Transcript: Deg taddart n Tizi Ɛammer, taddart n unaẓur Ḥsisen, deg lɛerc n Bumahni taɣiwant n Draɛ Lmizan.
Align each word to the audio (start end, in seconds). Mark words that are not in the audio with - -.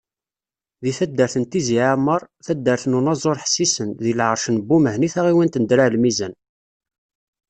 Deg 0.83 0.95
taddart 0.97 1.35
n 1.41 1.43
Tizi 1.51 1.77
Ɛammer, 1.87 2.21
taddart 2.45 2.85
n 2.87 2.97
unaẓur 2.99 3.37
Ḥsisen, 3.43 3.89
deg 4.03 4.15
lɛerc 4.19 4.45
n 4.51 4.57
Bumahni 4.67 5.09
taɣiwant 5.13 5.59
n 5.61 5.67
Draɛ 5.69 5.87
Lmizan. 5.95 6.33